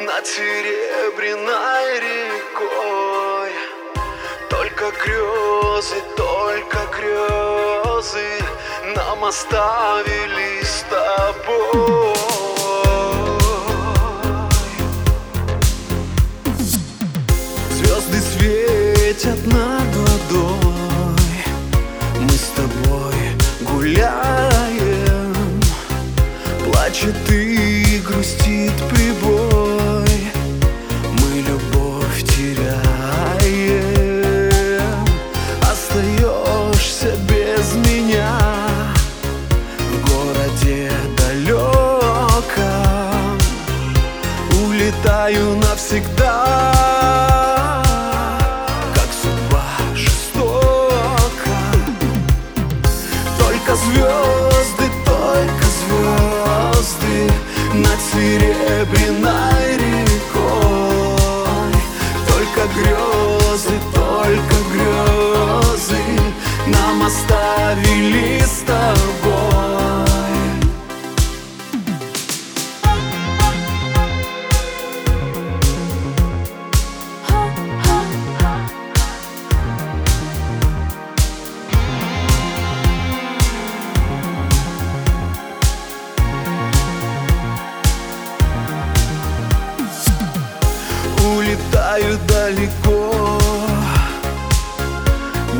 над 0.00 0.26
серебряной 0.26 2.00
рекой. 2.00 3.52
Только 4.48 4.90
грезы, 5.04 6.02
только 6.16 6.78
грезы 6.96 8.38
Нам 8.96 9.24
оставили 9.24 10.62
с 10.62 10.84
тобой 10.88 12.31
Улетаю 45.42 45.56
навсегда 45.56 46.44
Как 48.94 49.08
судьба 49.22 49.64
жестока. 49.94 51.50
Только 53.38 53.76
звезды, 53.76 54.90
только 55.04 55.64
звезды 55.80 57.32
Над 57.74 58.00
серебряной 58.12 59.51
улетаю 91.72 92.18
далеко. 92.28 93.38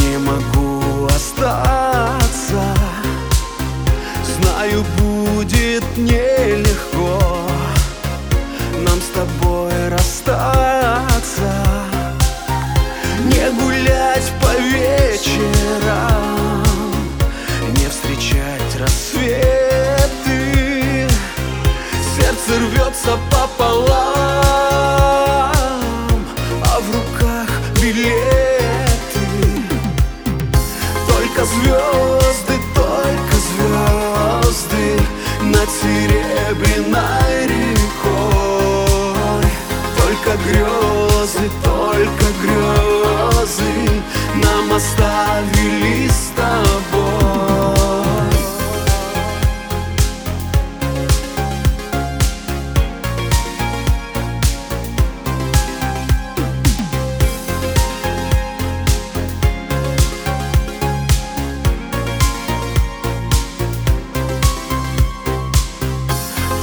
Не 0.00 0.18
могу 0.18 1.06
остаться. 1.06 2.62
Знаю, 4.24 4.84
будет 4.98 5.84
нелегко 5.96 7.20
Нам 8.84 9.00
с 9.00 9.08
тобой 9.14 9.88
расстаться. 9.88 11.52
Не 13.24 13.50
гулять 13.60 14.32
по 14.40 14.52
вечерам 14.60 16.38
Не 17.72 17.88
встречать 17.88 18.76
рассветы. 18.78 19.48
Сердце 22.16 22.58
рвется 22.60 23.18
пополам 23.30 23.97
билеты. 27.92 28.18
Только 31.06 31.44
звезды, 31.44 32.54
только 32.74 33.36
звезды 33.48 35.00
Над 35.42 35.68
серебряной 35.70 37.46
рекой. 37.46 38.68
Только 39.96 40.30
грезы, 40.44 41.50
только 41.64 42.26
грезы 42.42 43.72
Нам 44.34 44.72
оставили 44.74 46.08
с 46.08 46.32
тобой 46.36 46.97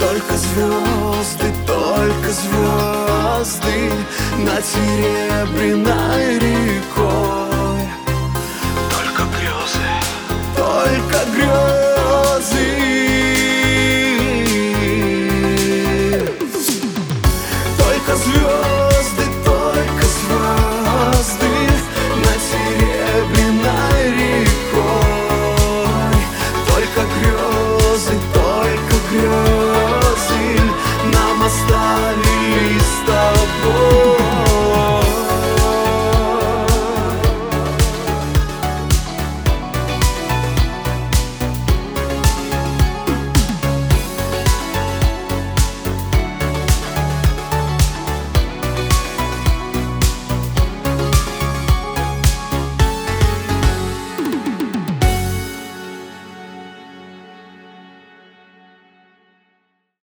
Только 0.06 0.38
звезды, 0.38 1.52
только 1.66 2.32
звезды 2.32 3.92
Над 4.38 4.64
серебряной 4.64 6.38
рекой 6.38 6.55